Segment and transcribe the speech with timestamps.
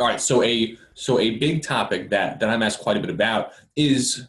[0.00, 3.10] All right, so a so a big topic that that I'm asked quite a bit
[3.10, 4.26] about is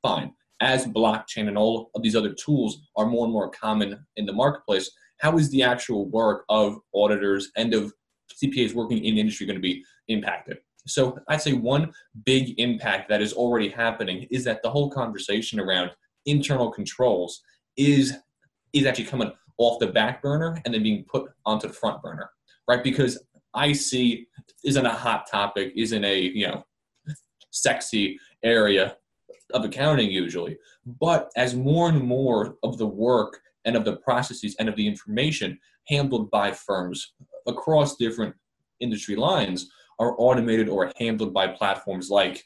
[0.00, 4.26] fine as blockchain and all of these other tools are more and more common in
[4.26, 4.90] the marketplace.
[5.18, 7.92] How is the actual work of auditors and of
[8.32, 10.58] CPAs working in the industry going to be impacted?
[10.86, 11.92] So I'd say one
[12.24, 15.90] big impact that is already happening is that the whole conversation around
[16.26, 17.42] internal controls
[17.76, 18.14] is
[18.72, 22.30] is actually coming off the back burner and then being put onto the front burner,
[22.68, 22.84] right?
[22.84, 23.18] Because
[23.56, 24.26] IC
[24.64, 26.64] isn't a hot topic, isn't a you know
[27.50, 28.96] sexy area
[29.54, 30.58] of accounting usually.
[30.86, 34.86] But as more and more of the work and of the processes and of the
[34.86, 37.14] information handled by firms
[37.46, 38.34] across different
[38.80, 42.44] industry lines are automated or handled by platforms like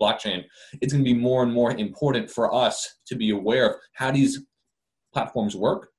[0.00, 0.44] blockchain,
[0.80, 4.10] it's going to be more and more important for us to be aware of how
[4.10, 4.40] these
[5.12, 5.90] platforms work.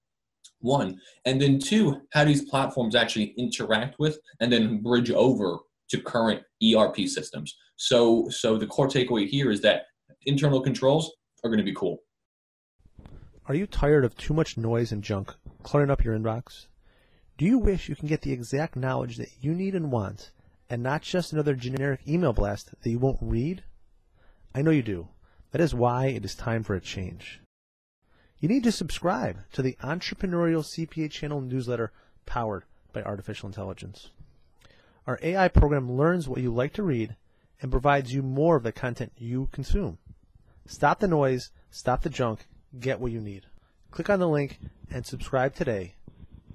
[0.61, 6.01] One, and then two, how these platforms actually interact with and then bridge over to
[6.01, 7.55] current ERP systems.
[7.77, 9.83] So, so the core takeaway here is that
[10.25, 11.11] internal controls
[11.43, 11.99] are going to be cool.
[13.47, 16.67] Are you tired of too much noise and junk cluttering up your inbox?
[17.37, 20.31] Do you wish you can get the exact knowledge that you need and want
[20.69, 23.63] and not just another generic email blast that you won't read?
[24.53, 25.07] I know you do.
[25.51, 27.39] That is why it is time for a change.
[28.39, 31.91] You need to subscribe to the Entrepreneurial CPA Channel newsletter
[32.25, 34.11] powered by artificial intelligence.
[35.05, 37.17] Our AI program learns what you like to read
[37.61, 39.97] and provides you more of the content you consume.
[40.65, 42.47] Stop the noise, stop the junk,
[42.79, 43.47] get what you need.
[43.91, 44.59] Click on the link
[44.89, 45.95] and subscribe today.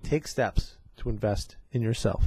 [0.02, 2.24] Take steps to invest in yourself.